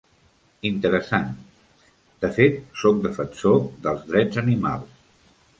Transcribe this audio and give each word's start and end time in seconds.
Interessant... 0.69 1.29
De 2.25 2.31
fet 2.39 2.59
sóc 2.85 3.05
defensor 3.07 3.63
dels 3.87 4.11
drets 4.11 4.45
animals. 4.47 5.09